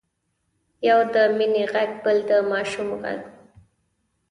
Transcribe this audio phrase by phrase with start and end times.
[0.87, 3.29] يو د مينې غږ بل د ماشوم غږ و.